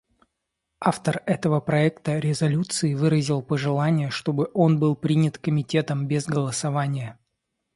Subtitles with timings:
[0.79, 7.19] Автор этого проекта резолюции выразил пожелание, чтобы он был принят Комитетом без голосования.